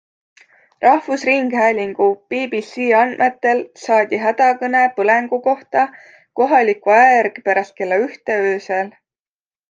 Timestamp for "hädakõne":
4.23-4.81